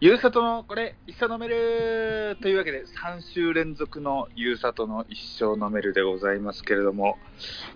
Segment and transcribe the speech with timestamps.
[0.00, 7.18] ゆうさとのこれ一生飲めるというわけで3週連続のゆうさとの一生飲めるでございますけれども。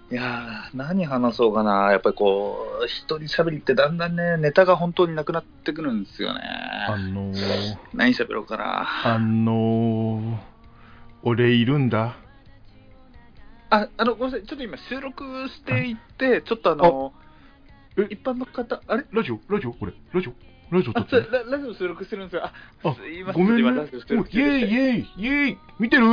[0.08, 1.90] いやー何話そうかな。
[1.90, 6.40] やっぱりこう一人喋りってだんだんねネタが本当になくなってくるんですよね。
[6.88, 8.86] あのー、何喋ろうかな。
[9.04, 10.36] あのー、
[11.24, 12.16] 俺いるんだ。
[13.70, 14.46] ああのごめんなさい。
[14.46, 17.12] ちょっと今収録していてちょっとあの
[17.98, 19.04] え一般の方あれ？
[19.10, 22.44] ラジオラジオこれラジオラジオ撮あってララジオ収録してるんですよ。
[22.46, 23.82] ああすいませんごめんね。
[23.82, 25.58] イェイイェイイェイ。
[25.78, 26.06] 見てる？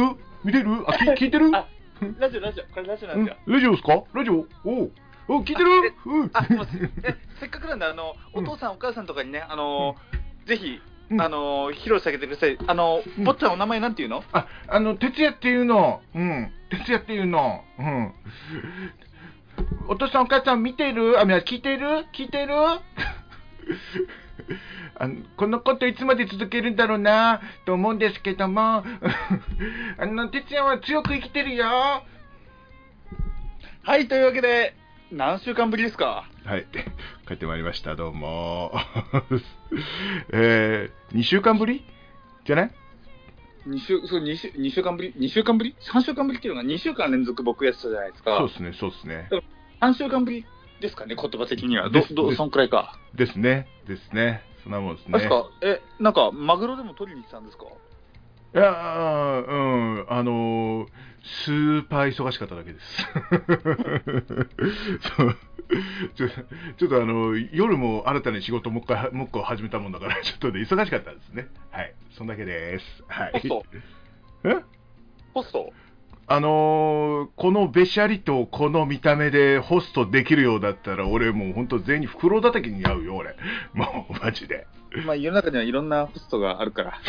[0.43, 0.69] 見てる？
[0.85, 1.49] あ、き聞いてる？
[1.55, 1.65] あ
[2.19, 2.63] ラジオラジオ。
[2.73, 3.53] これラジオなんうんですよ。
[3.53, 4.03] ラジオですか？
[4.13, 4.45] ラジオ？
[4.65, 4.91] おう。
[5.29, 5.93] お聞いてる？
[6.05, 6.29] うん。
[6.33, 6.83] あ、すみません。
[7.03, 9.95] え、せっかくなんで、あの、お父さん、お母さんとかにね、あの、
[10.45, 11.21] ぜひ、うん。
[11.21, 12.57] あの、披露してあげてください。
[12.67, 13.23] あの、うん。
[13.23, 14.25] 坊ちゃん、お名前なんていうの？
[14.33, 16.01] あ、あの、哲也っていうの。
[16.13, 16.51] うん。
[16.69, 17.63] 哲也っていうの。
[17.79, 18.13] うん。
[19.87, 21.17] お父さんお母さん見てる？
[21.19, 22.05] あ、み聞いてる？
[22.13, 22.53] 聞いてる？
[24.95, 28.83] あのこのこといつまで続けるんだろうなと思うんですけども。
[29.97, 31.65] あの哲也は強く生きてるよ。
[31.65, 32.03] は
[33.83, 34.75] はい、というわけで、
[35.11, 36.25] 何週間ぶりですか？
[36.57, 36.65] い。
[37.27, 37.95] 帰ってまいりました。
[37.95, 38.71] どうも。
[40.31, 41.83] えー、2週間ぶり？
[42.45, 42.71] じゃない
[43.67, 48.37] ？2週、そう、2週、二週間ぶり ?2 週間ぶり ?3 週間ぶりっていうのが2週間連続僕やってたじゃないですか。
[48.37, 49.29] そうですねそうですね。
[49.81, 50.45] 3週間ぶり
[50.81, 51.89] ですかね、言葉的には。
[51.89, 52.97] どど、そんくらいか。
[53.15, 57.65] ですねですねそんなもんですね確か、え、なんか、マグロでも取りに行ってたんですか？
[58.51, 59.51] いやーう
[59.99, 60.87] ん、あのー、
[61.45, 62.85] スーパー忙しかっただけです。
[65.17, 65.37] そう。
[66.15, 66.27] ちょ
[66.77, 71.47] ちょっとあの夜も新たに仕事もう一回もう一個始めたもんだから、 ちょっとね、忙しかったですね。
[71.69, 73.03] はい、そんだけです。
[73.07, 73.33] はい。
[73.33, 73.63] ポスト？
[74.45, 74.55] え？
[75.35, 75.71] ポスト？
[76.31, 83.35] あのーこのべしゃりとこの見た目でホストできるようだったら、俺もう本当全員袋叩きに合うよ、俺。
[83.73, 84.67] もうマジで。
[85.05, 86.93] まあ、世の中にはいろんなホストがあるから。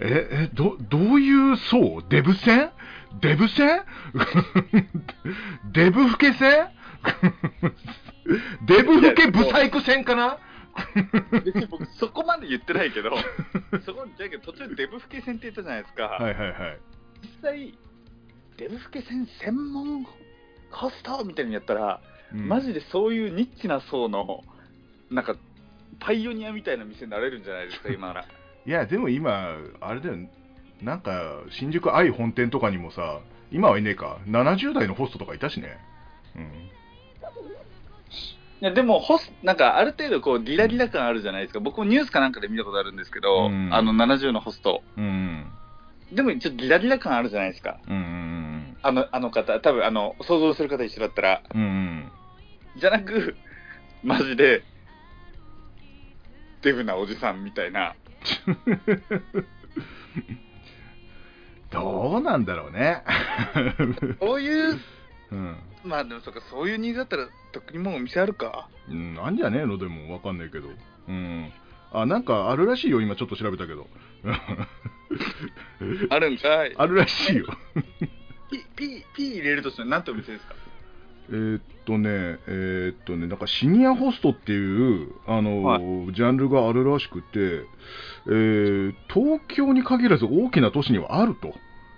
[0.00, 2.02] え、え、ど、どういう層？
[2.08, 2.70] デブ戦
[3.20, 3.82] デブ戦
[5.72, 6.70] デブ老け戦
[8.64, 10.38] デブ老けブサイク戦かな？
[11.30, 13.10] 別に僕そこまで言ってないけど、
[13.84, 16.04] そこじゃけど途中デブ老け戦って言ったじゃないですか。
[16.04, 16.78] はいはいはい。
[17.22, 17.74] 実際、
[18.58, 20.04] デブ老け戦専門
[20.70, 22.00] ホストみたいにやったら、
[22.34, 24.42] うんマジでそういうニッチな層の、
[25.10, 25.36] なんか、
[26.00, 28.24] パイオニアみたいな店になれるんじゃないですか、 今なら。
[28.24, 30.16] いや、でも今、あれだよ、
[30.80, 35.78] なんか、新宿愛本店とかにもさ、今はいねえか、70代のホストとかいたしね。
[36.34, 36.42] うん。
[38.62, 45.52] いやでもホス、なんかある程度こうギラギラ感あるじゃないですか、僕もニュースかなんかで見たことあるんですけど、うんあの70のホスト、うん。
[46.12, 51.60] でも一応ギラギラ感あるじゃないですか、うんうんあのあの方、多分あの想像する方一緒だったら、うん。
[51.60, 52.12] うん
[52.74, 53.36] じゃなく、
[54.02, 54.62] マジで、
[56.62, 57.94] デブなおじさんみたいな、
[61.70, 63.02] どうなんだろうね。
[64.20, 64.80] そういう、
[65.32, 65.56] うん。
[65.84, 68.68] まあでもそうか、そういうニーズだったら、特にもうお店あるか。
[68.88, 70.68] うんなんじゃねえのでもわかんないけど。
[71.08, 71.52] うん。
[71.92, 73.86] あ、なんかあるらしいよ、今ちょっと調べたけど。
[76.10, 76.74] あるんかい。
[76.76, 77.46] あるらしいよ。
[78.50, 80.54] ピ、ピ、ピ入れるとしたら何てお店ですか？
[81.30, 82.08] えーっとね、
[82.46, 85.78] えーっとね、なんかシニアホストっていう、あの、は
[86.12, 87.64] ジャンルがあるらしくて、
[88.26, 91.54] えー東京に限らず大きな都市にはあると。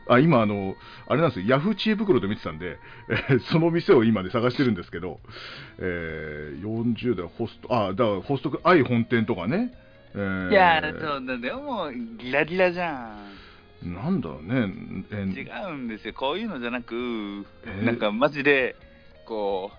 [0.06, 0.76] あ、今、あの、
[1.06, 2.78] あれなんですよ、ヤフー知恵袋で見てたんで、
[3.08, 5.20] えーその店を今ね、探してるんですけど、
[5.78, 9.72] えー40代ホスト、あ、だからホスト、愛本店とかね、
[10.14, 13.16] えーいやー、そうだ、でも、ギラギラじゃ
[13.82, 13.94] ん。
[13.94, 14.72] なんだろうね、
[15.10, 16.94] えー違うんですよ、こういうのじゃなく、
[17.66, 17.68] え？
[17.82, 18.76] ーなんかマジで、
[19.26, 19.70] こ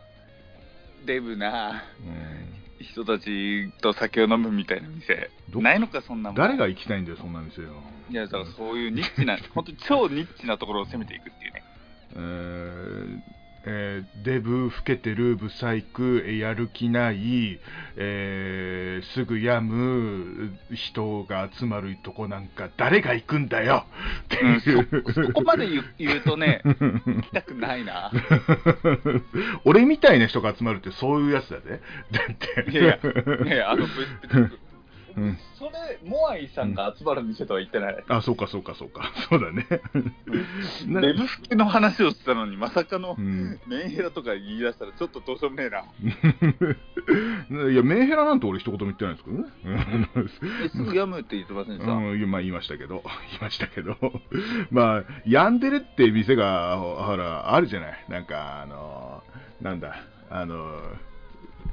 [1.04, 6.36] う、デブなうん人たちと酒を飲むみたいな店、どないのか、そんなもん。
[6.38, 7.70] 誰が行きたいんだよ、そんな店よ。
[8.10, 11.64] いや、だからそういうニッチな、本当に超ニッチなところを攻めていくっていうね。
[12.16, 13.35] えー
[13.66, 17.60] えーデブ、老けてる、ブサイク、えーやる気ない、
[17.98, 23.86] えーすぐ病む人が集まるとこなんか誰が行くんだよ
[24.26, 25.68] ってうん、いう、そそこまで
[25.98, 28.12] 言うとね、行きたくないな。
[29.66, 31.82] 俺みたいな人が集まるってそういうやつだぜ。
[32.12, 32.72] だって。
[32.72, 33.88] いやいや、いやあの、
[35.18, 38.04] うんそれ、モアイさんが集まる店とは言ってない。
[38.10, 39.12] あ、そうかそうかそうか。
[39.30, 39.66] そう だね。
[40.88, 45.86] なデブ好きの話をしてたのに、まさかのうんメンヘラとか言い出したら、ちょっとどうしようもねえな。
[47.72, 49.50] いや、メンヘラなんて俺一言も言ってないんですけどね。
[50.66, 53.98] えすぐやむって言ってませんでした、うん、まあ言いましたけど、 言いましたけど、
[54.72, 58.06] まあ、ヤンデレって店が、ほほら、あるじゃない。
[58.10, 59.24] なんか、あの、
[59.62, 59.96] なんだ、
[60.30, 60.82] あの、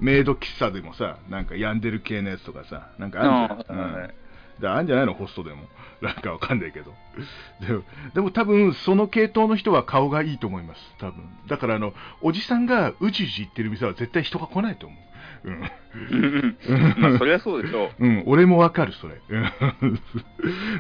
[0.03, 3.79] メイド喫茶でもさ、なんか病んでる系のやつとかさ、なんかあるじゃん。
[3.79, 4.15] うんあーはい
[4.61, 5.15] であるんじゃないの？
[5.15, 5.63] ホストでも。
[6.03, 6.93] なんかわかんないけど。
[7.67, 7.83] でも、
[8.15, 10.81] でも多分その系統の人は顔がいいと思います。
[10.99, 11.25] 多分。
[11.49, 14.97] だからあの、おじさんがうじうじ言ってる店は絶対人が来ないと思
[15.45, 15.49] う。
[15.49, 15.55] うん。
[15.55, 18.07] うんうんまあ、そりゃそうでしょう。
[18.07, 19.21] うん、俺もわかる、それ。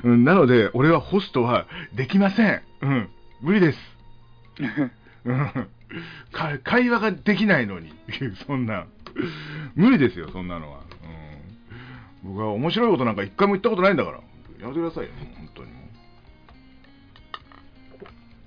[0.04, 2.62] うん、 なので、俺はホストはできません。
[2.82, 3.08] うん、
[3.40, 3.78] 無理です。
[5.24, 5.68] うん
[6.32, 7.92] か会話ができないのに、
[8.46, 8.86] そんな。
[9.74, 10.80] 無理ですよ、そんなのは。
[12.24, 14.18] うん、僕は面白いことなんか一回も言ったことないんだから。
[14.60, 15.70] やめてくださいよ、もう本当に。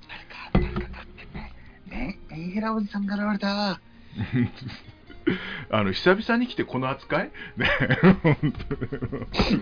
[0.07, 1.53] 誰か、誰かだってね。
[1.88, 3.79] ね、メンヘラおじさんが現れた。
[5.71, 7.31] あの久々に来てこの扱い？
[7.57, 7.68] ね
[8.21, 8.53] 本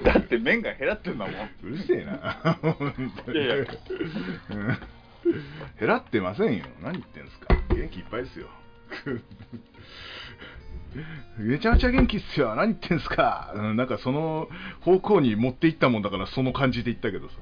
[0.01, 1.35] 当だって麺が減らってんだもん。
[1.63, 2.37] うるせえな。
[3.33, 3.65] いやいや
[4.49, 4.77] うん
[5.79, 6.65] 減らってませんよ。
[6.81, 7.55] 何言ってんすか。
[7.69, 8.49] 元気いっぱいですよ。
[11.37, 12.55] めちゃめちゃ元気っすよ。
[12.55, 13.51] 何言ってんすか。
[13.55, 14.47] うんなんかその
[14.81, 17.35] 方向に持っていったもんだからその感じで言ったけどさ。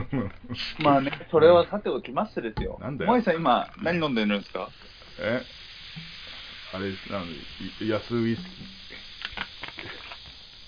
[0.82, 2.78] まあね、それはさておきましてですよ。
[2.80, 4.68] なんだよ萌さん、今、何飲んでるんですか？
[5.20, 5.42] え？
[6.74, 7.28] あれ、なん
[7.80, 8.40] い安ウイス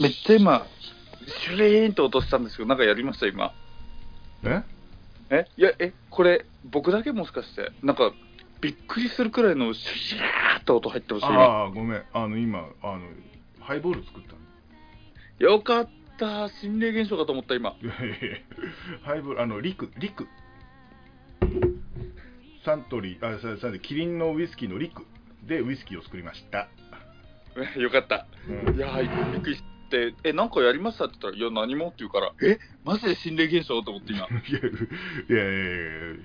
[0.01, 0.67] めっちゃ今、
[1.45, 3.53] シュレーンと落としたんですけど、なんかやりました、今。
[4.45, 4.63] え？
[5.31, 5.47] え？
[5.57, 8.13] いや、え、これ、僕だけもしかして、なんか、
[8.61, 11.43] びっくりするくらいのシュシューって音入ってました、今。
[11.43, 12.05] ああ、ごめん。
[12.13, 13.01] あの、今、あの、
[13.61, 14.39] ハイボール作ったの。
[15.39, 17.77] よかった、心霊現象かと思った、今。
[17.83, 18.37] いやいやいや
[19.03, 20.27] ハイボール、あの、リク、リク。
[22.65, 25.07] サントリー、あ、さ、さ、キリンのウイスキーのリク
[25.47, 26.69] でウイスキーを作りました。
[27.77, 28.27] え よかった。
[28.49, 29.69] うんいやー、びっくりして、
[30.25, 34.27] え、なんかやりましたって言ったら、いや、何もって言うから、え、マジで心霊現象と思って今。
[34.29, 36.17] いやいやいやいや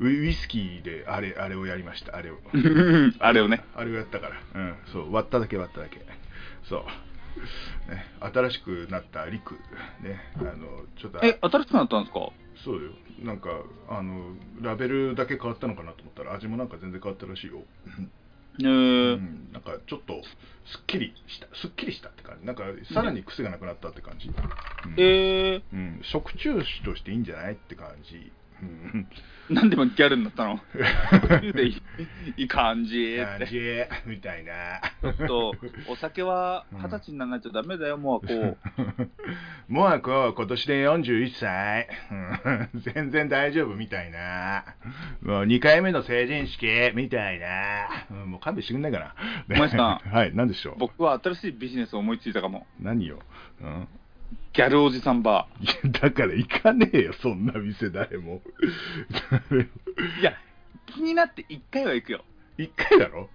[0.00, 2.38] ウイウイスキーであれあれをやりましたあれを。
[3.20, 3.64] あれをね。
[3.74, 4.40] あれをやったから。
[4.54, 6.00] うんそう割っただけ割っただけ。
[6.64, 6.78] そ
[7.88, 9.54] う、ね、新しくなったリク
[10.00, 12.28] ねあのちょっとえ、新しくなったんですか？
[12.64, 12.90] そうよ。
[13.22, 17.62] なんかあのラベルだけ変わったのかなと思ったら味もなんか全然変わったらしいよ。
[17.86, 17.90] え
[18.58, 20.22] うー、ん、なんかちょっと
[20.66, 22.46] すっきりしたすっきりしたって感じ。
[22.46, 24.94] なんかさらに癖がなくなったって感じ、うん。
[24.98, 28.32] えうん、食中酒としていいんじゃないって感じ、
[29.50, 30.60] なんで今ギャルになったの？
[32.36, 33.18] いい感じ。
[33.20, 33.60] 感じ
[34.06, 34.80] みたいな。
[35.02, 35.52] ちょっと、
[35.88, 38.56] お酒は二十歳にならないとダメだよ、もうこう。
[39.68, 41.88] モアコ、今年で41歳。
[42.10, 44.64] うん全然大丈夫みたいな。
[45.22, 47.88] もう2回目の成人式みたいな。
[48.10, 49.14] うんもう勘弁してくんないかな。
[49.54, 50.76] お前さん はい、何でしょう？
[50.78, 52.66] 僕は新しいビジネスを思いついたかも。
[52.80, 53.18] 何よ？
[53.60, 53.88] うん
[54.52, 58.42] ギャルおじさんバいやだから行かねえよ、そんな店誰も。
[59.50, 59.62] ー。
[60.20, 60.34] いや、
[60.86, 62.24] 気になって一回は行くよ。
[62.58, 63.28] 一回だろ？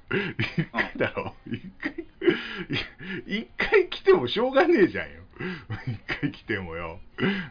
[0.57, 1.33] 一回だろ？
[1.47, 1.91] 一回、
[3.27, 5.23] い一回来てもしょうがねえじゃんよ。
[5.87, 6.99] 一回来てもよ。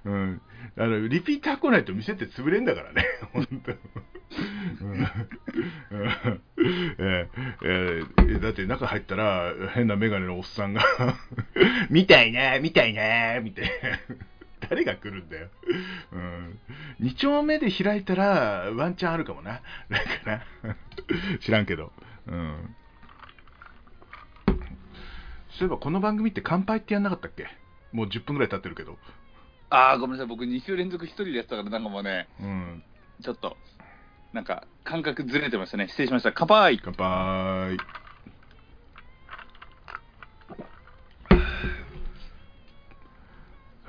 [0.04, 0.42] うん。
[0.76, 3.72] あの、リピーター来ないと店って潰れんだからね、 本当
[4.84, 6.42] うんうん
[6.98, 7.28] え
[7.62, 10.82] ええだって中入ったら変なメガネのおっさんが
[11.90, 13.70] みたいな、みたいな、みたいな。
[14.68, 15.48] 誰が来るんだよ。
[16.12, 16.58] うん。
[17.00, 19.60] 2丁目で開いたらワンチャンあるかもな。
[19.88, 20.76] なんかな。
[21.38, 21.92] 知らんけど。
[22.26, 22.74] うん。
[25.50, 27.46] そういえばこの番組って乾杯ってやんなかったっけ？
[27.92, 28.98] もう10分ぐらい経ってるけど。
[29.70, 32.82] あー、ごめんなさい、僕2週連続一人でやってたから、なんかもうね、うん。
[33.22, 33.56] ちょっと、
[34.32, 35.88] なんか、感覚ずれてましたね。
[35.88, 36.32] 失礼しました。
[36.32, 37.04] 乾杯乾杯。
[37.06, 37.76] は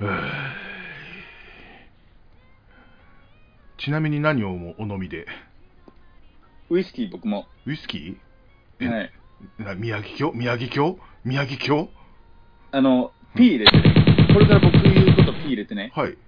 [0.00, 0.54] あ
[3.78, 5.26] ちなみに何をお飲みで？
[6.70, 7.46] ウイスキー僕も。
[7.66, 8.16] ウイスキー？
[8.80, 9.12] えはい。
[9.58, 11.90] な宮城郷宮城郷宮城郷
[12.72, 14.28] あの、ピー入れてね。
[14.34, 15.92] これから僕言うことピー入れてね。
[15.94, 16.18] はい。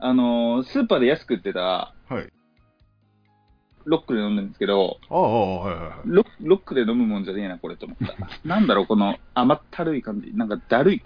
[0.00, 2.32] あのー、スーパーで安く売ってたはい。
[3.84, 5.92] ロックで飲んでるんですけど、ああ、はいはいはい。
[6.04, 8.16] ロロックで飲むもんじゃねえな、これと思った。
[8.44, 10.36] なんだろう、この甘ったるい感じ。
[10.36, 11.02] なんかだるい。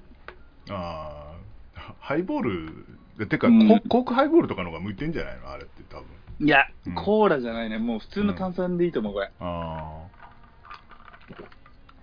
[0.70, 1.34] あ
[1.76, 2.86] あ、ハイボール、
[3.18, 5.50] でてか、うんココークハイボールとかの方が向いてんじゃないの？
[5.50, 6.06] あれって多分。
[6.40, 7.78] いや、うんコーラじゃないね。
[7.78, 9.30] もう普通の炭酸でいいと思う、これ。
[9.38, 10.22] ああ。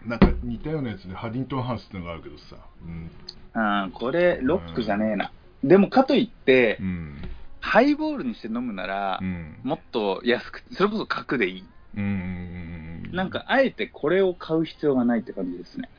[0.06, 2.56] なんか似たようなやつでハディントンハウスってのがあるけどさ。
[2.86, 3.12] うん。
[3.54, 5.32] あーこれ、ロックじゃねえな。
[5.64, 7.22] でも、かといって、うん。
[7.62, 9.60] ハイボールにして飲むならう、ん。
[9.64, 11.66] もっと安く、それこそ角でいい。
[11.98, 13.16] うんうんうん。
[13.16, 15.90] なんか、あえてこれを買う必要がないって感じですね。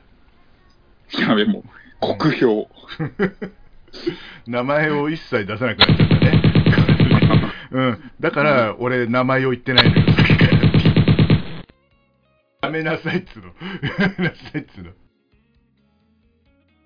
[1.19, 1.63] やべ、もう、
[1.99, 2.69] 酷評。
[4.47, 6.41] 名前を一切出さなくなっちゃったね。
[7.71, 8.11] うん。
[8.19, 10.61] だから、俺、名前を言ってないのよ、さっきから。
[12.71, 13.47] めなさいっつうの。
[13.47, 13.53] や
[14.17, 14.91] めなさいっつうの。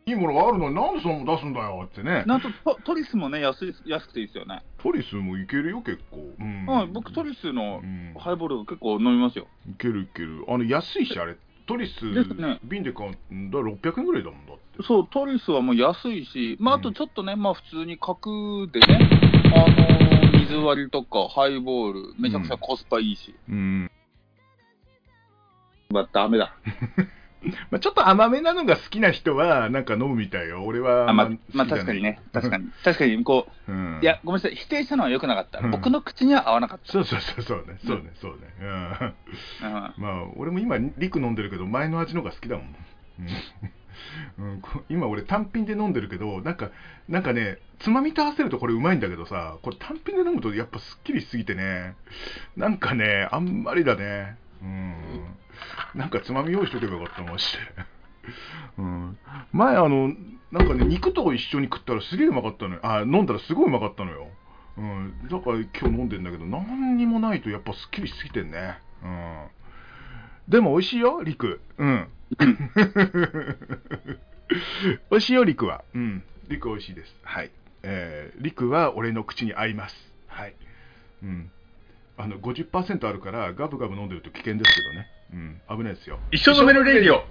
[0.07, 2.23] いいものがあるのになんでその出すんだよってね。
[2.27, 4.63] なんとトトリスもね安い、安くていいですよね。
[4.77, 6.17] トリスもいけるよ、結構。
[6.39, 6.65] うん。
[6.67, 9.47] はい、僕、トリスのうんハイボール結構飲みますよ。
[9.67, 10.45] いけるいける。
[10.47, 11.37] あの、安いし、あれ。
[11.67, 14.83] トリスですね、瓶で買うんだ、600円ぐらいだもんだって。
[14.83, 19.09] そう、トリスはもう安いし、まあ、あうんとちょっとね、まあ、普通に角でね、
[19.55, 23.33] あのー水割りとかハイボール、めちゃくちゃコスパいいし。
[23.49, 23.91] うん。
[25.89, 26.55] まあ、ダメだ。
[27.71, 30.63] まあ、ちょっと甘めなのが好きな人は、なんか飲むみたいよ。
[30.63, 32.71] 俺はあまあん、まあ、確かにね、確かに。
[32.83, 33.99] 確かに、こう、うん。
[34.01, 35.59] いや、ごめんなさい、否定したのは良くなかった。
[35.59, 37.77] うん僕の口には合わなかっそうそうそうそうね。
[37.85, 38.37] そうね、そうね。
[38.61, 38.73] うん。
[39.97, 42.75] まあ、俺も今、リク飲んでるけど、前の味の方が好きだもん。
[44.37, 46.71] うん今俺単品で飲んでるけどなんか
[47.07, 51.95] なんかねつまみと合わせるとこれうまいんだけどさこれ単品で飲むとやっぱすっきりしすぎてね
[52.55, 54.95] なんかねあんまりだねうん
[55.95, 57.59] なんかつまみ用意しとけばよかったマジで
[58.79, 59.17] うん、
[59.51, 60.11] 前あの
[60.51, 64.27] なんかね肉と一緒に食ったらすげえうまかったのよあ飲んだらすごいうまかったのよ、
[64.77, 69.45] うん、だから今日飲んでんだけど何にもないとやっぱすっきりしすぎてんねうん
[70.47, 71.59] でも美味しいよ、リク。
[71.77, 72.07] うん。
[75.09, 75.83] 美味しいよ、リク は。
[75.93, 76.23] うん。
[76.47, 77.15] リク美味しいです。
[77.23, 77.51] はい。
[77.81, 80.13] えー、リクは俺の口に合います。
[80.27, 80.55] はい。
[81.23, 81.51] うん。
[82.17, 85.07] あの、50%あるから、ガブガブ飲んでると危険ですけどね。
[85.69, 85.77] うん。
[85.77, 86.19] 危ないですよ。
[86.31, 87.25] 一緒飲めるレディオ。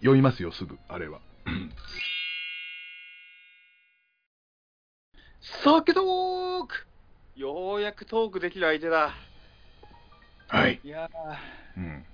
[0.00, 1.20] 酔いますよ、すぐ、あれは。
[5.62, 6.74] 酒トーク
[7.34, 9.14] ようやくトークできる相手だ。
[10.48, 10.80] はい。
[10.82, 12.04] いやー、うん。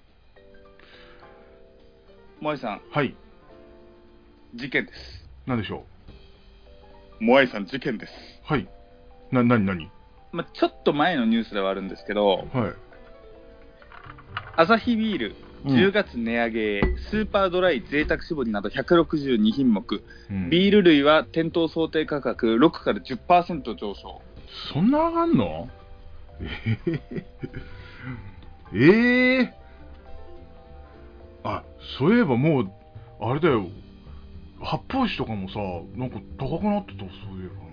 [2.40, 3.14] 萌えさん、はい。
[4.54, 5.28] 事件です。
[5.46, 5.84] なんでしょ
[7.20, 8.12] 萌えさん、事件です。
[8.12, 8.52] う。
[8.52, 8.68] はい。
[9.30, 9.90] な、なになに
[10.36, 12.72] まあ、ちょっと前のニュースではあるんですけど、はい。
[14.56, 15.74] アサヒビール、うん。
[15.74, 20.50] 10月値上げ、スーパードライ贅沢搾りなど162品目、うん。
[20.50, 24.20] ビール類は店頭想定価格6から10%上昇。
[24.72, 25.68] そんな上がんの？
[28.74, 29.54] ええええ
[31.44, 31.62] あ、
[31.98, 32.70] そういえばもう、
[33.20, 33.66] あれだよ、
[34.60, 35.58] 発泡酒とかもさ、
[35.94, 37.08] なんか高くなってた、そう
[37.40, 37.65] いえば。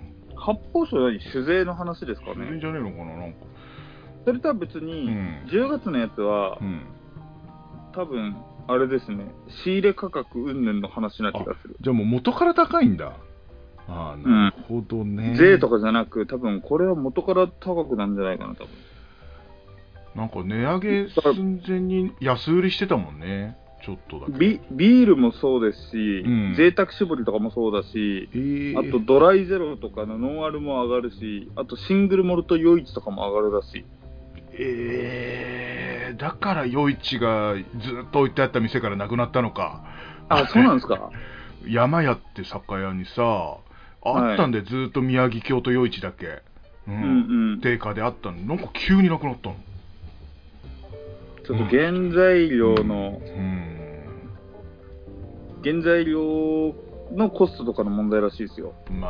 [0.43, 3.39] 発泡酒は何酒税の話ですかね全然じゃねえのかな、なんか。
[4.25, 6.85] それとは別に、うん10月のやつは、うん。
[7.93, 8.35] 多分
[8.67, 9.25] あれですね、
[9.63, 11.77] 仕入れ価格云々の話な気がする。
[11.79, 13.13] じゃあもう元から高いんだ。
[13.87, 15.35] ああ、なるほどね。
[15.37, 18.67] 税とかじゃなく、多分これは元から高くなんじゃないかな、多分
[20.15, 23.57] なんか値上げ寸前に安売りしてたもんね。
[23.85, 24.31] ちょっとだけ。
[24.33, 33.85] ビビールもそうですし、うん贅沢搾りとかもそうだし、ええあとドライゼロとかのノンアルも上がるし、あとシングルモルト余市とかも上がるらしい。
[34.55, 37.61] えー、だから余市がず
[38.07, 39.83] っと置いてあった店からなくなったのか。
[40.29, 41.09] あ、そうなんですか？
[41.67, 43.57] 山屋って酒屋にさ、
[44.05, 46.25] あったんで、ずっと宮城京都余市だけ。
[46.87, 46.95] ううん
[47.53, 47.61] うん。
[47.61, 49.55] 定価であったのになんか急になくなったの。
[51.45, 53.72] ちょっと原材料の、うん。
[55.63, 56.73] 原材料
[57.11, 58.73] のコストとかの問題らしいですよ。
[58.89, 59.07] ま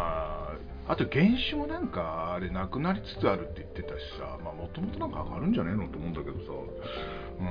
[0.88, 6.52] あ、あと原酒もなんか、あれ、なくなりつつあるって言ってたしさ、まあ、もともとなんか上がるんじゃねえのと思うんだけどさ。
[7.40, 7.50] うん。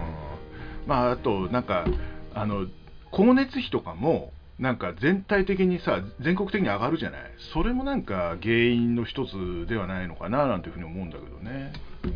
[0.87, 1.87] まあ、あと、なんか、
[2.35, 2.67] あの、
[3.11, 7.21] 光熱費とかも、なんか全体的にさ、全国的に上がるじゃない。
[7.53, 11.73] それもなんか原因の一つではないのかな、なんていうふうに思うんだけどね。
[12.05, 12.13] うん。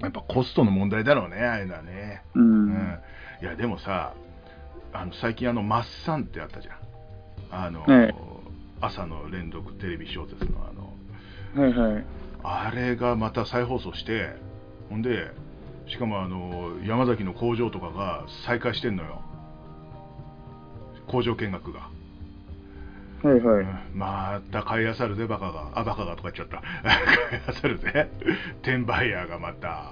[0.00, 2.22] やっぱコストの問題だろうね、ああいうのはね。
[2.34, 2.40] う。
[2.40, 2.98] うんん。
[3.40, 4.14] いや、でもさ、
[4.92, 6.76] あの、最近あの、マッサンってあったじゃん。
[7.50, 8.14] あの、ね
[8.82, 12.04] 朝の連続テレビ小説のあの、はいはい。
[12.42, 14.30] あれがまた再放送して、
[14.88, 15.32] ほんで、
[15.86, 19.20] しかもあの、山崎の工場とかが再開してんのよ。
[21.08, 21.90] 工場見学が。
[23.22, 23.66] はいはい。
[23.92, 25.72] また買いあさるぜ、バカが。
[25.74, 26.62] あ、バカがとか言っちゃった。
[26.82, 28.10] 買いあさるぜ。
[28.62, 29.84] 転売ヤーがまた。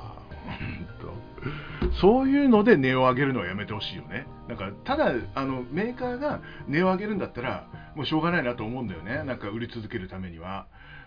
[2.00, 4.26] そういうので値を上げるのはやめてほしいよね。
[4.47, 9.25] なんか、ただ、あの、メーカーが値を上げるんだったら、もうしょうがないなと思うんだよね。
[9.25, 10.67] なんか売り続けるためには。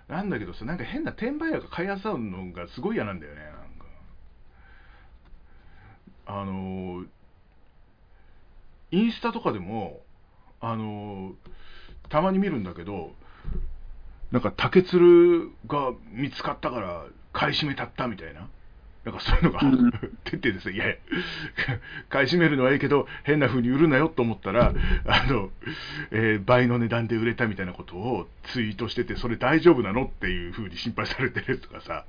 [0.09, 3.41] なんだけどさ、なんか変な転売ヤーが買いあさるのがすごい嫌なんだよね。
[3.41, 3.61] なんか。
[6.25, 7.05] あの、
[8.91, 10.01] インスタとかでも、
[10.59, 11.31] あの、
[12.09, 13.13] たまに見るんだけど、
[14.31, 18.49] なんか竹鶴が見つかったから買い占めたったみたいな。
[19.03, 19.91] なんかそういうのがうん
[20.25, 20.85] 出てですね、いや、
[22.09, 24.73] 買い占めるのはいいけど、変な風に売るなよと思ったら、
[25.05, 25.49] あの、
[26.11, 32.05] えー倍の値段で売れたみたいなことをツイートしてて、それ大丈夫なのっていう風に心配されてるとかさ、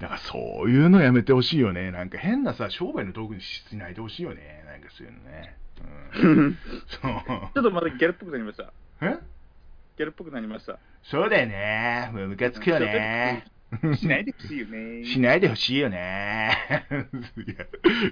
[0.00, 1.90] なんかそういうのやめてほしいよね。
[1.90, 4.64] なんか変なさ、商売の道具にしないでほしいよね。
[4.66, 5.56] なんかそういうのね。
[6.14, 6.58] うん、
[6.88, 7.12] そう。
[7.54, 8.72] ちょっとまたギャルっぽくなりました。
[9.02, 9.18] え？
[9.98, 10.78] ギャルっぽくなりました。
[11.02, 12.10] そうだよね。
[12.12, 13.44] もうムカつくよね。
[13.96, 15.04] しないでほしいよね。
[15.04, 16.56] しないでほしいよね。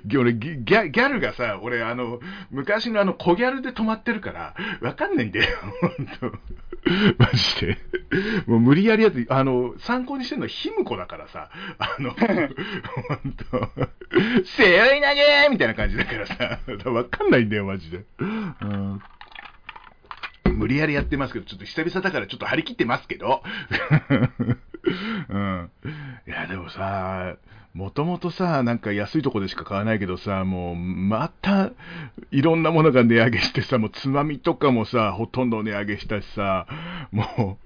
[0.09, 6.26] いや俺ギギャ、ギャルがさ、俺、あの、昔のあの、小ギャルで止まってるから、わかんないんだよ、本当
[7.19, 7.79] マジで。
[8.47, 13.69] もう無理やりやつ、あの、参考にしてるのはヒムコだからさ、あの、本当
[14.57, 16.59] 背負い投げみたいな感じだからさ、
[16.90, 18.05] わかんないんだよ、マジで。
[18.19, 19.00] うん
[20.61, 23.43] 無理やりやってますけど、ちょっと久々だからちょっと張り切ってますけど。
[25.31, 25.71] うん。
[26.26, 27.37] いや、でもさ、
[27.73, 31.71] もともとさ、なんか安いとこでしか買わないけどさ、もう、また、
[32.31, 36.67] いろんなものが値上げしてさ、もうつまみとかもさ、ほとんど値上げしたしさ、
[37.11, 37.59] も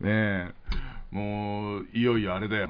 [0.00, 0.52] う、ねえ、
[1.10, 2.68] もう、いよいよあれだよ。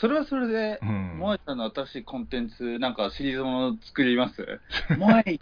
[0.00, 4.60] それはそれで、うんモアイさんの新しいコンテンツ、なんかシリーズもの作ります？
[4.96, 5.38] モアイ、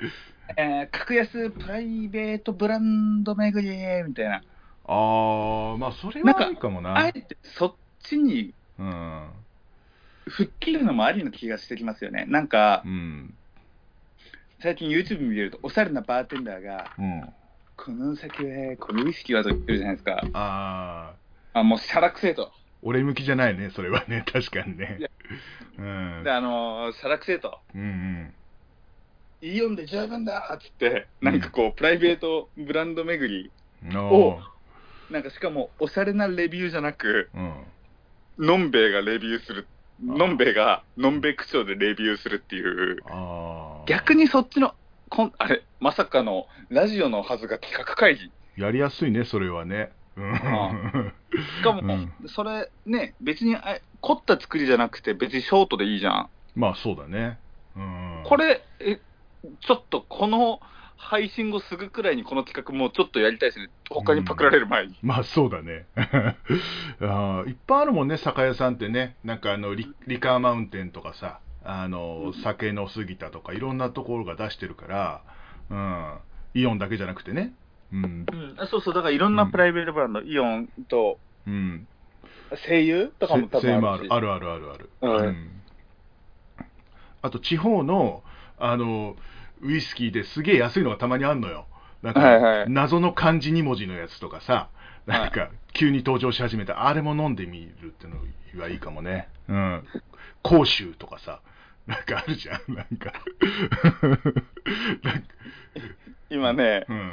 [0.56, 4.42] えー、格安プライベートブランド巡りみたいな。
[4.84, 6.96] あー、まあ、それはいいかもな。
[6.96, 9.30] あえてそっちにうん。
[10.28, 12.24] 吹っ切るのもありな気がしてきますよね。
[12.28, 13.34] なんかう、ん。
[14.60, 17.28] 最近 YouTube 見てると、おしゃれなバーテンダーが、うん。
[17.76, 20.22] このお酒は、このウイスキーはと言ってるじゃないですか。
[20.32, 21.14] あ
[21.52, 22.50] あ、もうシャラくせえと。
[22.82, 25.08] 俺向きじゃないね、それはね、確かにいねや。
[25.78, 25.82] う
[26.20, 26.30] んで、。
[26.30, 27.58] あのー、シャラくせえと。
[27.74, 28.34] うんうん。
[29.54, 33.50] イオンで十分だっつって、なんかこう、プライベートブランド巡り、
[33.94, 34.40] おお
[35.10, 37.54] なんかしかも、おしゃれなレビューじゃなく、うん。
[38.38, 39.66] のんべえがレビューする。
[40.04, 43.84] のんべえが、のんべえ口調でレビューするっていう、ああ。
[43.86, 44.74] 逆にそっちの、
[45.08, 48.32] こんあれ、まさかのラジオのはずが企画会議。
[48.56, 49.92] やりやすいね、それはね。
[50.16, 51.12] うん。
[51.58, 56.30] しかも、うんそれね、別にあ凝った作りじゃなくて、別にショートでいいじゃん。
[56.54, 57.38] まあそうだね。
[57.76, 58.22] うん。
[58.24, 58.98] これ、え、
[59.60, 60.60] ちょっとこの
[60.96, 63.70] 配信後すぐくらいにこの企画もうちょっとやりたいですね。
[63.90, 64.96] 他にパクられる前に。
[65.02, 65.86] まあそうだね。
[65.96, 69.16] あーいっぱいあるもんね、酒屋さんってね。
[69.24, 75.22] なんかあのリ、リカーマウンテンとかさ、あの、酒の杉田とかいろんなところが出してるから、
[75.70, 76.18] うん。
[76.54, 77.52] イオンだけじゃなくてね。
[77.92, 78.26] うん。
[78.32, 81.86] うん、あそうそう、だからいろんなプライベートブランド、イオンとうん。
[82.66, 84.10] 声優とかも多分るあるし。
[84.10, 85.28] あるあるあるあうんる。
[85.28, 85.50] うん
[87.22, 88.22] あと地方の、
[88.58, 89.16] あの、
[89.62, 91.66] ウイスキーですげえ安いのがたまにあんのよ。
[92.02, 94.68] なんか、はいはい謎の漢字2文字のやつとかさ、
[95.06, 98.16] なんか、急に登場し始めた、あれも飲んでみるっての
[98.60, 99.28] はいいかもね。
[99.48, 99.84] うん。
[100.42, 101.40] 甲州とかさ、
[101.86, 103.12] なんかあるじゃん、なんか。
[105.02, 105.28] なんか
[106.28, 107.12] 今ね、うん。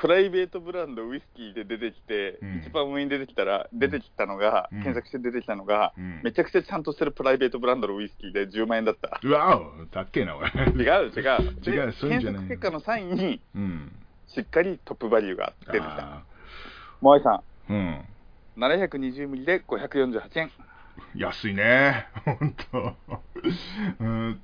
[0.00, 9.20] プライベートブランドウイスキーで出てきて、うん一番上に出てきたら、出てきたのが、うん検索して出てきたのが、うんめちゃくちゃちゃんとしてるプライベートブランドのウイスキーで10万円だった。
[9.22, 10.48] うわお、だっけえな、俺。
[10.50, 11.60] 違う違う。
[11.62, 13.92] で 違うそういうんじゃない検索結果の3位に、うん。
[14.28, 15.88] しっかりトップバリューが出てきた。
[15.98, 16.22] あ
[17.00, 17.80] モアイさーうん。
[17.80, 18.04] ん、
[18.56, 20.50] 720ミリで548円。
[21.14, 22.94] 安いね、本当。
[24.00, 24.40] うん。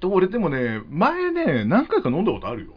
[0.00, 2.72] と、俺でもね、前ね、何回か飲んだことあるよ。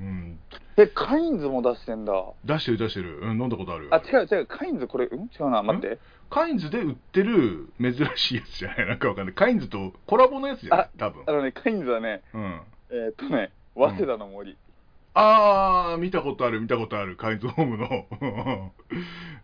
[0.00, 0.38] うん。
[0.78, 2.12] え、カインズも出してんだ。
[2.44, 3.18] 出してる出してる。
[3.20, 3.94] うん、飲んだことあるよ。
[3.94, 5.24] あ、違う違う、カインズこれ、うん？
[5.24, 5.98] 違うな、待って。
[6.28, 8.86] カインズで売ってる珍しいやつじゃない？
[8.88, 9.34] なんかわかんない。
[9.34, 11.32] カインズとコラボのやつじゃない多分あ。
[11.32, 12.60] のね、カインズはね、うん。
[12.90, 14.56] えーっとね、早稲田の森。
[15.14, 17.16] あー、見たことある、見たことある。
[17.16, 18.06] カインズホームの、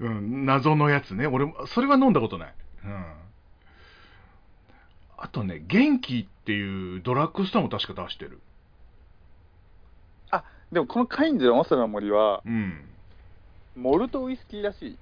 [0.01, 1.27] うん、謎のやつね。
[1.27, 2.55] 俺も、それは飲んだことない。
[2.85, 3.05] うん。
[5.17, 8.41] あとね、元気っていうドラッグストアも確か出してる。
[10.73, 12.85] あ、でもこのカインズの早稲田の森は、うん。
[13.77, 14.99] モルトウイスキーらしい。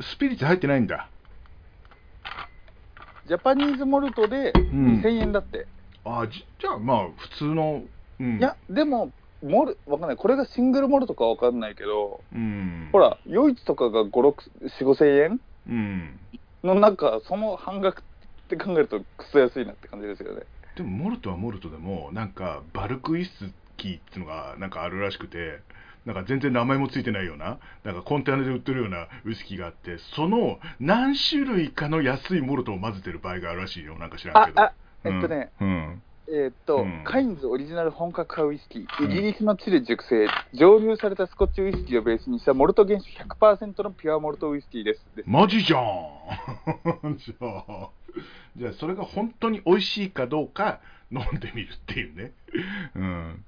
[0.00, 1.08] スピリッツ入ってないんだ。
[3.26, 5.66] ジャパニーズモルトでん2000円だって。
[6.04, 7.82] あじじゃあまあ普通の、
[8.20, 9.10] うん、いや、でも、
[9.42, 10.16] モル、わかんない。
[10.16, 16.18] これがシングルモルトかわかんないけど、うん、ほら、夜市とかが5、6、4、5千円うん、
[16.64, 18.02] の中、その半額っ
[18.48, 20.42] て考えると、クソ安いなって感じですよね。
[20.76, 23.30] でもモルトはモルトでもなんかバルクウイス
[23.78, 25.60] キーっていうのがなんかあるらしくて
[26.04, 34.70] なんか全然名前もついてないようななんかコンテナで売ってるようなウイスキーがあってその何種類かの安いモルトを混ぜてる場合があるらしいよなんか知らんけど。
[35.04, 37.04] えっとね、うん、うんえーっと、うん。
[37.04, 39.12] カインズオリジナル本格派ウイスキー、うん。
[39.12, 45.06] イギリスの地で熟成、蒸留されたスコッチウイスキーをベースにしたモルト原酒100%のピュアモルトウイスキーです。
[45.16, 47.16] ですマジじゃん。
[47.16, 47.90] じゃあ、
[48.56, 52.32] じゃあそれが本当に美味しいかどうか飲んでみるっていうね。
[52.94, 53.44] うん。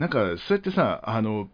[0.00, 1.50] なんか、そうやってさ、あの、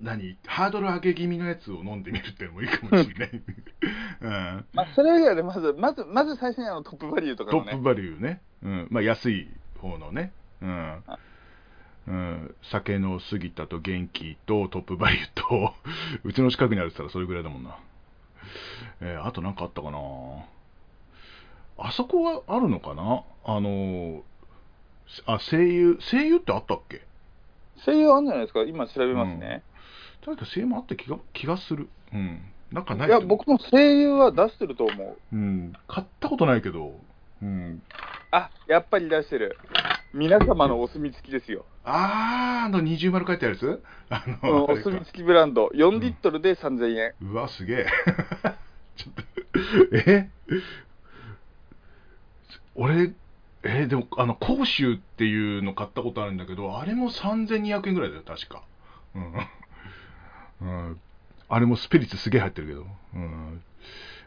[0.00, 3.30] 何、ハードル上げ気味のやつを飲んでみるっていうのもいいかもしれない。
[4.20, 4.66] うん。
[4.74, 8.42] まあ、それ以外でまず、まず、まず最初にあのトップバリューとかのね、トップバリューね。
[8.62, 8.88] うん。
[8.90, 9.48] まあ、安い
[9.80, 10.32] 方のね。
[10.60, 11.02] うん。
[12.08, 15.74] うん、酒の杉田と元気とトップバリューと、
[16.24, 17.78] うちの近くにあるって言ったらそれぐらいだもんな。
[19.00, 19.98] えーあとなんかあったかな
[21.78, 23.22] あそこはあるのかな？
[23.44, 24.24] あの、
[25.26, 27.02] あ、声優、声優ってあったっけ？
[27.84, 29.62] 声優あるんじゃないですか、今調べますね。
[30.24, 31.88] 確か声優もあった気が気がする。
[32.12, 32.40] うん。
[32.72, 35.16] なんかないいや、僕も声優は出してると思う。
[35.32, 35.72] うん。
[35.86, 36.98] 買ったことないけど、
[37.42, 37.82] うん。
[38.32, 39.56] あ、やっぱり出してる。
[40.14, 41.64] 皆様のお墨付きですよ。
[41.84, 43.82] あー、あの二重丸書いてあるやつ？
[44.08, 47.14] あうんの、あれかお墨付きブランド、4リットルで3000円。
[47.20, 47.86] うわ、すげえ。
[48.96, 49.22] ちょっと、
[50.10, 50.30] え？
[52.74, 53.12] 俺、
[53.68, 58.62] えでも、あの、甲州っていうの買ったことあるんだけど、あれも3200円ぐらいだよ、確か。
[59.14, 59.32] うん。
[60.60, 61.00] うん、
[61.48, 62.86] あれもスピリッツすげえ入ってるけど。
[63.14, 63.62] うん。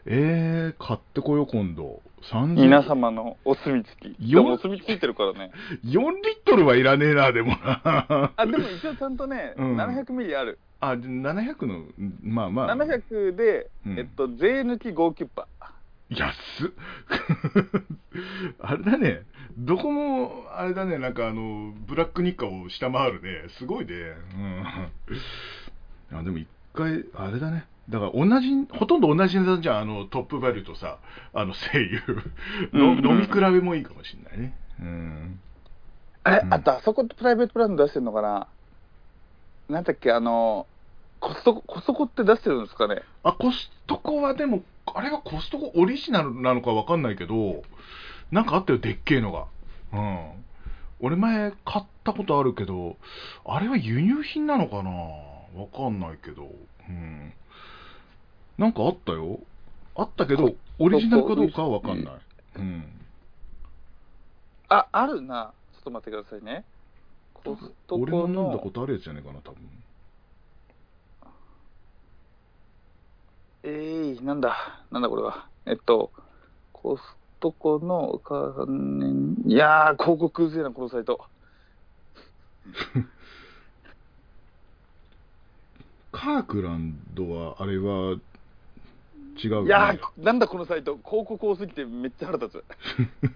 [0.06, 2.00] えー、買ってこよう、今度。
[2.22, 4.30] 3000皆様のお墨付き。
[4.30, 5.52] よでもお墨付いてるからね。
[5.84, 6.02] 4リッ
[6.44, 8.32] トルはいらねえな、でもな。
[8.36, 10.58] あ、でも一応ちゃんとね、うん700ミリある。
[10.80, 11.84] あ、で700の、
[12.22, 12.76] まあまあ。
[12.76, 15.46] 700で、うんえっと、税抜き5キュッパ。
[16.10, 16.34] 安
[16.66, 16.70] っ。
[18.60, 19.22] あれだね、
[19.56, 23.92] どこも、あれだね、なんかあの、ブラック日課を下回るね、すごいね。
[24.34, 26.18] うん。
[26.18, 30.98] あでも一回、あれだね、だから同じ、ほとんど同じ値段じゃん、あの、トップバリューとさ、
[31.32, 32.00] あの、声優。
[32.72, 34.56] の飲み比べもいいかもしれないね。
[34.80, 35.40] うん。
[36.24, 36.54] あれ、うん。
[36.54, 38.48] あと、あそこプライベートブランド出してるのかな？
[39.68, 40.66] なんだっけ、あの、
[41.20, 43.02] コストコ、コストコって出してるんですかね？
[43.22, 47.62] あ、コストコはでも、あれはコストコオリジナルなのかわかんないけど、
[48.30, 49.46] なんかあったよ、でっけえのが。
[49.92, 50.44] うん。
[51.00, 52.96] 俺前買ったことあるけど、
[53.44, 54.90] あれは輸入品なのかな？
[54.90, 56.48] わかんないけど。
[56.88, 57.32] うん。
[58.58, 59.40] なんかあったよ。
[59.96, 62.14] あったけど、オリジナルかどうかはわかんない。
[62.56, 62.84] うん。
[64.68, 65.52] あ、あるな。
[65.74, 66.64] ちょっと待ってくださいね。
[67.34, 69.58] コスト俺もコの飲んだことあるやつじゃねえかな、多分。
[73.62, 75.48] えー、なんだ、なんだこれは。
[75.66, 76.10] えっと、
[76.72, 77.02] コス
[77.40, 81.26] トコのか、ね、いやー、広告うぜえな、このサイト。
[86.12, 88.16] カークランドは、あれは、
[89.42, 89.66] 違うよね。
[89.66, 92.64] いやー、なんだこのサイト、広告多すぎてめっちゃ腹立つ。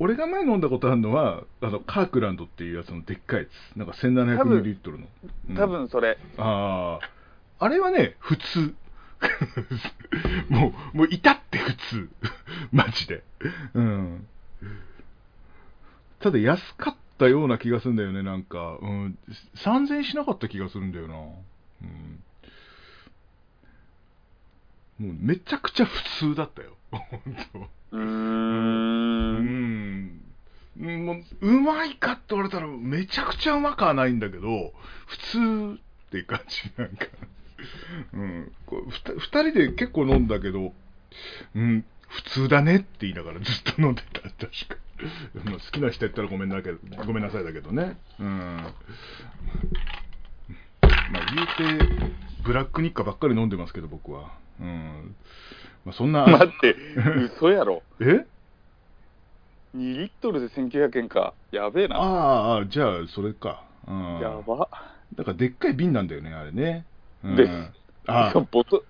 [0.00, 3.76] 俺が前飲んだことあるのは、あの、カークランドっていうやつのでっかいやつ。
[3.76, 4.08] なんか多
[4.44, 5.08] 分 1700ml の。
[5.50, 6.16] うん多分それ。
[6.36, 7.17] ああ、
[7.58, 8.74] あれはね、普通。
[10.48, 12.08] もう、もういたって普通。
[12.72, 13.24] マジで。
[13.74, 14.26] うん。
[16.20, 18.78] ただ安かったような気がするんだよね、なんか。
[18.80, 19.18] うん。
[19.56, 21.14] 3000円しなかった気がするんだよな。
[21.14, 22.22] うん。
[24.98, 26.76] もうめちゃくちゃ普通だったよ。
[26.90, 27.08] 本
[27.52, 27.58] 当。
[27.92, 28.00] うー。
[28.00, 29.44] うん
[30.06, 30.22] ん。
[30.80, 34.72] うんもう、うまいかって言われたら、めちゃくちゃうまくはないんだけど、
[35.06, 37.06] 普通っていう感じ、なんか。
[38.12, 38.52] うん。
[38.66, 40.72] こうふた二人で結構飲んだけど、
[41.54, 44.48] うん、普通だねって言いながらずっと飲んでた、確か。
[45.44, 47.96] まあ好きな人やったらごめんなけどごめんなさいだけどね。
[48.18, 48.26] うん。
[48.26, 48.72] ま
[51.20, 51.46] あ言う
[51.78, 51.84] て、
[52.44, 54.32] ブラック日課ばっかり飲んでますけど、僕は。
[54.60, 55.16] うん。
[55.84, 56.26] まあそんな。
[56.26, 56.76] 待って、
[57.36, 57.82] 嘘やろ。
[58.00, 58.26] え
[59.76, 61.34] ？2リットルで1900円か。
[61.50, 61.96] やべえな。
[61.96, 63.64] ああ、じゃあ、それか。
[63.86, 64.20] うん。
[64.20, 64.68] やば。
[65.14, 66.86] だから、でっかい瓶なんだよね、あれね。
[67.24, 67.52] うん、です
[68.06, 68.84] あ ボト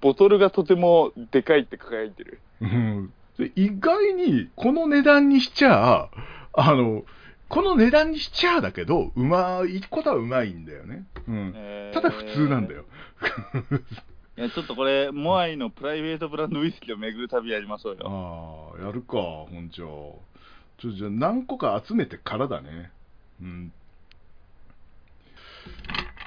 [0.00, 2.40] ボトルがとてもでかいって輝いてる。
[2.60, 3.12] うん。
[3.38, 6.08] で意外に、この値段にしちゃ、
[6.54, 7.04] あの、
[7.48, 11.04] この値段にしちゃだけど、うまいことはうまいんだよね。
[11.28, 11.52] うん。
[11.54, 12.84] えーただ普通なんだよ。
[14.36, 18.72] いや、ちょっとこれ、モアイのプライベートブランドウイスキーを巡る旅やりましょうよ。
[18.74, 20.18] ああ、やるか、本庁。
[20.78, 22.90] ちょ、じゃあ何個か集めてからだね。
[23.40, 23.72] うん。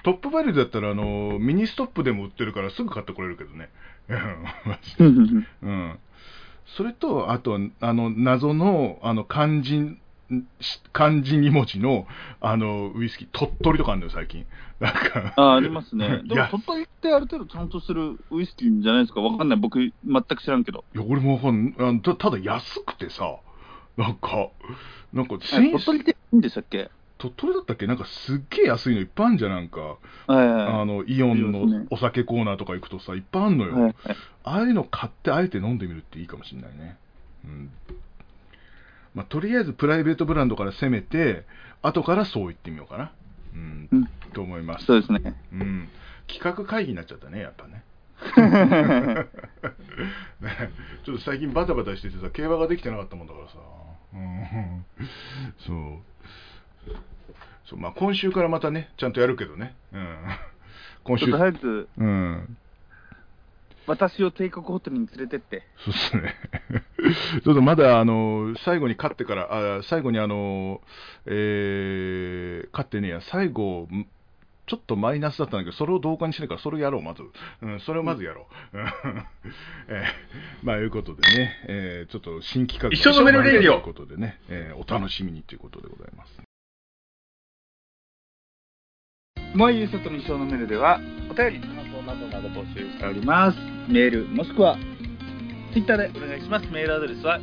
[0.08, 3.70] トップバリューだったら、あの、ミニストップでも売ってるからすぐ買ってこれるけどね。
[4.08, 4.18] うん
[4.66, 5.04] マジで
[5.64, 6.00] うん。
[6.78, 9.98] それと、あと、あの、謎の、あの、漢字、
[10.62, 12.08] し漢字2文字の、
[12.40, 14.46] あの、ウイスキー、鳥取とかあるんだよ、最近。
[14.80, 15.34] なんか。
[15.36, 16.22] あありますね。
[16.24, 19.20] でも、鳥取ってある程度ちゃんとするウイスキーじゃないですか？
[19.20, 19.60] わかんない。
[19.60, 19.92] 僕、全
[20.24, 20.86] く知らんけど。
[20.96, 23.40] いや、俺もわかんあのたただ安くてさ、
[23.98, 24.52] なんか、
[25.12, 26.92] なんか、鳥取っていいんでしたっけ？
[27.18, 27.88] 鳥取だったっけ？
[27.88, 33.74] なんかすっげえ安いのいっぱいあるんじゃんなんか、はいあの、イオンのお酒コーナーとか行くとさ、いっぱいあんのよ。
[33.74, 33.96] はいはい
[34.44, 36.98] ああいうの買ってあえて飲んでみるっていいかもしれないね。
[37.44, 37.70] うん。
[39.14, 41.44] まあ、とりあえずプライベートブランドから攻めて、
[41.82, 43.12] 後からそう言ってみようかな。
[43.54, 43.90] うん。
[43.92, 44.86] うんと思います。
[44.86, 45.36] そうですね。
[45.52, 45.90] うん。
[46.28, 47.84] 企画会議になっちゃったね、やっぱね。
[50.40, 50.70] ね
[51.04, 53.56] ちょっと最近バタバタしててさ、競馬ができてなかったもんだからさ。
[54.14, 54.86] うん。
[55.60, 56.17] そう。
[57.66, 59.76] そうまあ、今週からまたね、ちゃんとやるけどね。
[59.94, 60.18] うん。
[61.04, 62.58] 今週ちょっと、早くうん。
[63.88, 65.64] 私を帝国ホテルに連れてって。
[65.78, 66.36] そうですね。
[67.44, 70.82] ちょっとまだ、あの、最後に勝ってから、あ最後にあの、
[71.26, 74.08] えー、勝ってねえや、最後、ん
[74.66, 77.24] ちょっとマイナスだったんだけど、それを同化にしないから、それをやろう、まず。
[77.62, 78.78] うん、それをまずやろう。
[78.78, 78.86] うん
[79.88, 86.47] えーまあ、いうことでね、えーちょっと新企画が一緒飲めるレディオということでね、えーお楽しみにということでございます。
[89.58, 93.58] もうゆうさとの一生のメールでは、お便り、感想などなど募集しております。
[93.88, 94.78] メール、もしくは、
[95.74, 96.68] ツイッターでお願いします。
[96.72, 97.40] メールアドレスは、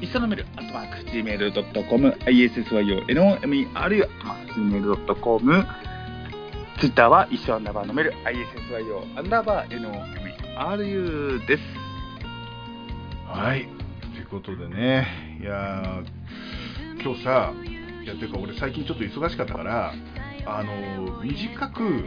[0.00, 5.66] 一緒のメール、アットマーク、gmail.com、issyonomeru、アットマーク、gmail.com、
[6.80, 9.80] ツイッターは一緒アンダーバーのメール、issyo アンダーバー
[10.48, 11.62] nomeru です。
[13.26, 13.68] はい。
[14.14, 16.02] ということでね、いや
[17.02, 17.52] 今日さ、
[18.02, 19.92] いや、ていうか俺最近ちょっと忙しかったから、
[20.46, 22.04] あのー短く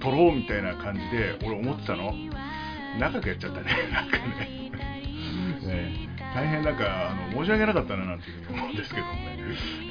[0.00, 2.12] 撮ろうみたいな感じで俺思ってたの。
[2.98, 4.70] 長くやっちゃったね、 なんかね。
[5.66, 9.20] ね大変なんかあの申し訳なかったななんていうふうに思うんですけどもね。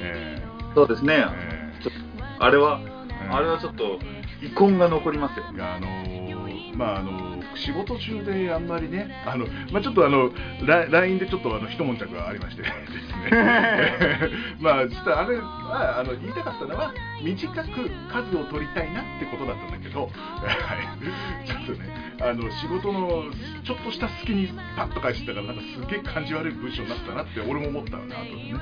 [0.00, 0.42] え
[0.74, 1.90] そうですねーえちょ
[2.38, 3.98] あれは、ーあれはちょっと、
[4.42, 5.46] 遺恨が残りますよ。
[5.48, 10.30] あのーまああの仕事中であんまりねあの、まあ、ちょっとあの
[10.66, 12.62] ラ LINE でちょっとあの一悶着がありまして。
[12.62, 16.92] ですねまあ実はあれはあの言いたかったのは
[17.22, 23.24] 短く数を取りたいなってことだったんだけど、はい、ちょっとねあの仕事の
[23.64, 28.60] ちょっとした隙にパッと返してたからなんかすげえ感じ悪い文章になったなって俺も思ったのね後でね、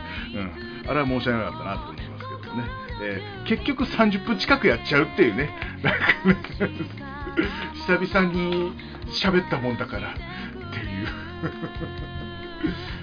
[0.85, 2.64] うん、あれは申し訳なかったなと思いますけどね、
[3.02, 5.50] えー結局30分近くやっちゃうっていうね。
[5.83, 7.13] なんかね
[7.87, 8.73] 久々に
[9.07, 10.20] 喋ったもんだからって
[10.81, 11.09] いう。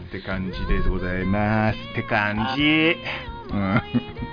[0.08, 1.78] って感じでございます。
[1.92, 2.96] って感じ、
[3.52, 3.82] うん、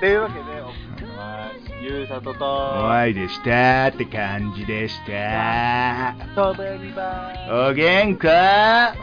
[0.01, 1.51] というわけで、お送は、
[1.83, 3.89] ゆうさとと、お会いでした。
[3.89, 6.17] って感じでした。
[7.71, 8.95] おげんか？